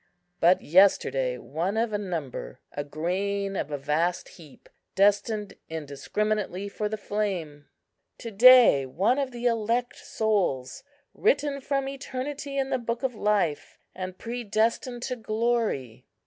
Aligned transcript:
But 0.39 0.63
yesterday 0.63 1.37
one 1.37 1.77
of 1.77 1.93
a 1.93 1.97
number, 1.99 2.59
a 2.71 2.83
grain 2.83 3.55
of 3.55 3.69
a 3.69 3.77
vast 3.77 4.29
heap, 4.29 4.67
destined 4.95 5.53
indiscriminately 5.69 6.69
for 6.69 6.89
the 6.89 6.97
flame; 6.97 7.67
to 8.17 8.31
day 8.31 8.87
one 8.87 9.19
of 9.19 9.29
the 9.29 9.45
elect 9.45 9.95
souls, 9.97 10.81
written 11.13 11.61
from 11.61 11.87
eternity 11.87 12.57
in 12.57 12.71
the 12.71 12.79
book 12.79 13.03
of 13.03 13.13
life, 13.13 13.77
and 13.93 14.17
predestined 14.17 15.03
to 15.03 15.15
glory. 15.15 16.07